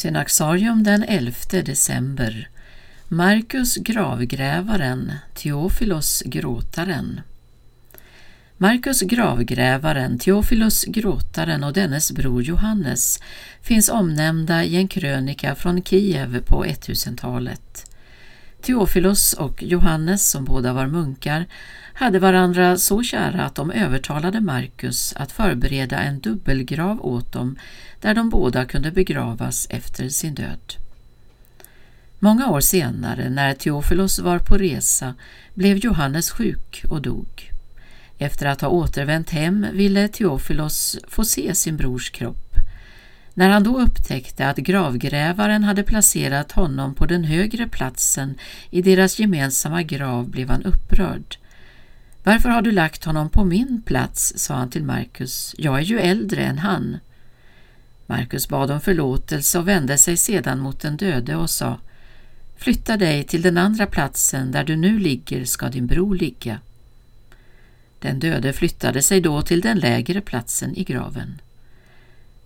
Synaxarium 0.00 0.82
den 0.82 1.02
11 1.02 1.62
december 1.64 2.48
Marcus 3.08 3.76
gravgrävaren, 3.76 5.12
Teofilos 5.34 6.22
gråtaren. 6.26 7.20
Marcus 8.56 9.00
gravgrävaren, 9.00 10.18
Teofilos 10.18 10.84
gråtaren 10.84 11.64
och 11.64 11.72
dennes 11.72 12.12
bror 12.12 12.42
Johannes 12.42 13.20
finns 13.62 13.88
omnämnda 13.88 14.64
i 14.64 14.76
en 14.76 14.88
krönika 14.88 15.54
från 15.54 15.82
Kiev 15.82 16.42
på 16.42 16.64
1000-talet. 16.64 17.89
Teofilos 18.62 19.32
och 19.32 19.62
Johannes, 19.62 20.30
som 20.30 20.44
båda 20.44 20.72
var 20.72 20.86
munkar, 20.86 21.46
hade 21.94 22.18
varandra 22.18 22.76
så 22.76 23.02
kära 23.02 23.44
att 23.44 23.54
de 23.54 23.70
övertalade 23.70 24.40
Markus 24.40 25.12
att 25.16 25.32
förbereda 25.32 25.98
en 25.98 26.20
dubbelgrav 26.20 27.06
åt 27.06 27.32
dem 27.32 27.56
där 28.00 28.14
de 28.14 28.30
båda 28.30 28.64
kunde 28.64 28.90
begravas 28.90 29.66
efter 29.70 30.08
sin 30.08 30.34
död. 30.34 30.74
Många 32.18 32.50
år 32.50 32.60
senare, 32.60 33.30
när 33.30 33.54
Teofilos 33.54 34.18
var 34.18 34.38
på 34.38 34.58
resa, 34.58 35.14
blev 35.54 35.76
Johannes 35.76 36.30
sjuk 36.30 36.84
och 36.88 37.02
dog. 37.02 37.50
Efter 38.18 38.46
att 38.46 38.60
ha 38.60 38.68
återvänt 38.68 39.30
hem 39.30 39.66
ville 39.72 40.08
Teofilos 40.08 40.98
få 41.08 41.24
se 41.24 41.54
sin 41.54 41.76
brors 41.76 42.10
kropp. 42.10 42.59
När 43.40 43.48
han 43.48 43.62
då 43.62 43.80
upptäckte 43.80 44.48
att 44.48 44.56
gravgrävaren 44.56 45.64
hade 45.64 45.82
placerat 45.82 46.52
honom 46.52 46.94
på 46.94 47.06
den 47.06 47.24
högre 47.24 47.68
platsen 47.68 48.34
i 48.70 48.82
deras 48.82 49.18
gemensamma 49.18 49.82
grav 49.82 50.30
blev 50.30 50.50
han 50.50 50.62
upprörd. 50.62 51.36
Varför 52.22 52.48
har 52.48 52.62
du 52.62 52.70
lagt 52.70 53.04
honom 53.04 53.30
på 53.30 53.44
min 53.44 53.82
plats, 53.82 54.32
sa 54.36 54.54
han 54.54 54.70
till 54.70 54.84
Markus. 54.84 55.54
Jag 55.58 55.78
är 55.78 55.82
ju 55.82 55.98
äldre 55.98 56.42
än 56.42 56.58
han. 56.58 56.96
Markus 58.06 58.48
bad 58.48 58.70
om 58.70 58.80
förlåtelse 58.80 59.58
och 59.58 59.68
vände 59.68 59.98
sig 59.98 60.16
sedan 60.16 60.58
mot 60.58 60.80
den 60.80 60.96
döde 60.96 61.36
och 61.36 61.50
sa 61.50 61.78
Flytta 62.56 62.96
dig 62.96 63.24
till 63.24 63.42
den 63.42 63.58
andra 63.58 63.86
platsen 63.86 64.52
där 64.52 64.64
du 64.64 64.76
nu 64.76 64.98
ligger 64.98 65.44
ska 65.44 65.68
din 65.68 65.86
bror 65.86 66.14
ligga. 66.14 66.58
Den 67.98 68.18
döde 68.18 68.52
flyttade 68.52 69.02
sig 69.02 69.20
då 69.20 69.42
till 69.42 69.60
den 69.60 69.78
lägre 69.78 70.20
platsen 70.20 70.76
i 70.76 70.84
graven. 70.84 71.40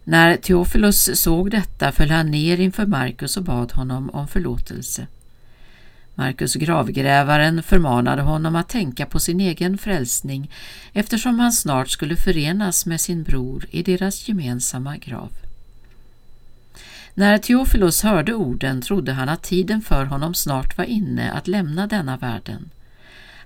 När 0.04 0.36
Teofilos 0.36 1.10
såg 1.14 1.50
detta 1.50 1.92
föll 1.92 2.10
han 2.10 2.30
ner 2.30 2.60
inför 2.60 2.86
Markus 2.86 3.36
och 3.36 3.42
bad 3.42 3.72
honom 3.72 4.10
om 4.10 4.28
förlåtelse. 4.28 5.06
Markus 6.14 6.54
gravgrävaren 6.54 7.62
förmanade 7.62 8.22
honom 8.22 8.56
att 8.56 8.68
tänka 8.68 9.06
på 9.06 9.20
sin 9.20 9.40
egen 9.40 9.78
frälsning 9.78 10.50
eftersom 10.92 11.40
han 11.40 11.52
snart 11.52 11.90
skulle 11.90 12.16
förenas 12.16 12.86
med 12.86 13.00
sin 13.00 13.22
bror 13.22 13.66
i 13.70 13.82
deras 13.82 14.28
gemensamma 14.28 14.96
grav. 14.96 15.30
När 17.14 17.38
Teofilos 17.38 18.02
hörde 18.02 18.34
orden 18.34 18.82
trodde 18.82 19.12
han 19.12 19.28
att 19.28 19.42
tiden 19.42 19.82
för 19.82 20.04
honom 20.04 20.34
snart 20.34 20.78
var 20.78 20.84
inne 20.84 21.32
att 21.32 21.48
lämna 21.48 21.86
denna 21.86 22.16
världen. 22.16 22.70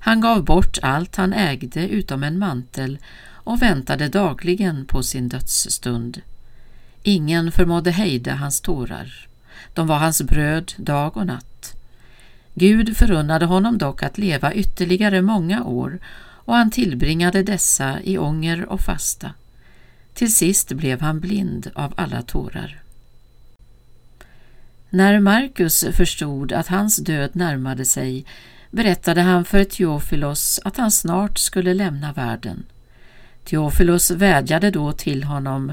Han 0.00 0.20
gav 0.20 0.44
bort 0.44 0.78
allt 0.82 1.16
han 1.16 1.32
ägde 1.32 1.88
utom 1.88 2.22
en 2.22 2.38
mantel 2.38 2.98
och 3.30 3.62
väntade 3.62 4.08
dagligen 4.08 4.86
på 4.86 5.02
sin 5.02 5.28
dödsstund. 5.28 6.20
Ingen 7.02 7.52
förmådde 7.52 7.90
hejda 7.90 8.34
hans 8.34 8.60
tårar. 8.60 9.28
De 9.74 9.86
var 9.86 9.98
hans 9.98 10.22
bröd 10.22 10.72
dag 10.76 11.16
och 11.16 11.26
natt. 11.26 11.74
Gud 12.54 12.96
förunnade 12.96 13.46
honom 13.46 13.78
dock 13.78 14.02
att 14.02 14.18
leva 14.18 14.54
ytterligare 14.54 15.22
många 15.22 15.64
år 15.64 15.98
och 16.48 16.54
han 16.54 16.70
tillbringade 16.70 17.42
dessa 17.42 18.00
i 18.02 18.18
ånger 18.18 18.64
och 18.64 18.80
fasta. 18.80 19.32
Till 20.14 20.34
sist 20.34 20.72
blev 20.72 21.00
han 21.00 21.20
blind 21.20 21.70
av 21.74 21.94
alla 21.96 22.22
tårar. 22.22 22.80
När 24.90 25.20
Markus 25.20 25.84
förstod 25.92 26.52
att 26.52 26.68
hans 26.68 26.96
död 26.96 27.30
närmade 27.32 27.84
sig 27.84 28.24
berättade 28.70 29.22
han 29.22 29.44
för 29.44 29.64
Teofilos 29.64 30.60
att 30.64 30.76
han 30.76 30.90
snart 30.90 31.38
skulle 31.38 31.74
lämna 31.74 32.12
världen. 32.12 32.64
Teofilos 33.44 34.10
vädjade 34.10 34.70
då 34.70 34.92
till 34.92 35.24
honom 35.24 35.72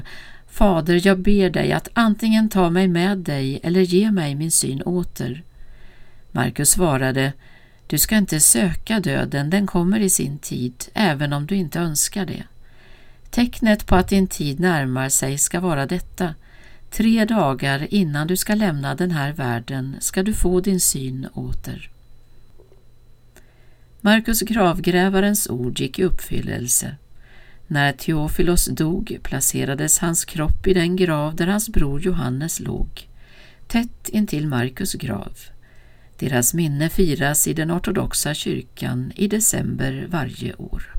Fader, 0.56 1.06
jag 1.06 1.18
ber 1.18 1.50
dig 1.50 1.72
att 1.72 1.88
antingen 1.92 2.48
ta 2.48 2.70
mig 2.70 2.88
med 2.88 3.18
dig 3.18 3.60
eller 3.62 3.80
ge 3.80 4.10
mig 4.10 4.34
min 4.34 4.50
syn 4.50 4.82
åter. 4.82 5.42
Markus 6.32 6.70
svarade 6.70 7.32
Du 7.86 7.98
ska 7.98 8.16
inte 8.16 8.40
söka 8.40 9.00
döden, 9.00 9.50
den 9.50 9.66
kommer 9.66 10.00
i 10.00 10.10
sin 10.10 10.38
tid, 10.38 10.84
även 10.94 11.32
om 11.32 11.46
du 11.46 11.54
inte 11.54 11.78
önskar 11.78 12.26
det. 12.26 12.42
Tecknet 13.30 13.86
på 13.86 13.96
att 13.96 14.08
din 14.08 14.26
tid 14.26 14.60
närmar 14.60 15.08
sig 15.08 15.38
ska 15.38 15.60
vara 15.60 15.86
detta 15.86 16.34
Tre 16.90 17.24
dagar 17.24 17.94
innan 17.94 18.26
du 18.26 18.36
ska 18.36 18.54
lämna 18.54 18.94
den 18.94 19.10
här 19.10 19.32
världen 19.32 19.96
ska 20.00 20.22
du 20.22 20.34
få 20.34 20.60
din 20.60 20.80
syn 20.80 21.28
åter. 21.32 21.90
Markus 24.00 24.40
gravgrävarens 24.40 25.50
ord 25.50 25.80
gick 25.80 25.98
i 25.98 26.04
uppfyllelse. 26.04 26.96
När 27.68 27.92
Teofilos 27.92 28.66
dog 28.66 29.18
placerades 29.22 29.98
hans 29.98 30.24
kropp 30.24 30.66
i 30.66 30.74
den 30.74 30.96
grav 30.96 31.36
där 31.36 31.46
hans 31.46 31.68
bror 31.68 32.00
Johannes 32.00 32.60
låg, 32.60 33.08
tätt 33.66 34.08
intill 34.08 34.46
Markus 34.46 34.94
grav. 34.94 35.32
Deras 36.18 36.54
minne 36.54 36.88
firas 36.88 37.46
i 37.46 37.52
den 37.52 37.70
ortodoxa 37.70 38.34
kyrkan 38.34 39.12
i 39.16 39.28
december 39.28 40.06
varje 40.10 40.54
år. 40.54 40.95